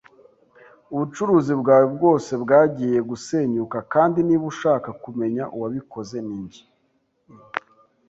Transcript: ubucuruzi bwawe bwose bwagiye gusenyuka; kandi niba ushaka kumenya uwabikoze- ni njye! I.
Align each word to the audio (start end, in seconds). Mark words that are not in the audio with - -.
ubucuruzi 0.93 1.53
bwawe 1.61 1.87
bwose 1.95 2.31
bwagiye 2.43 2.97
gusenyuka; 3.09 3.77
kandi 3.93 4.19
niba 4.27 4.45
ushaka 4.53 4.89
kumenya 5.03 5.43
uwabikoze- 5.55 6.17
ni 6.27 6.37
njye! 6.43 6.63
I. 6.67 6.69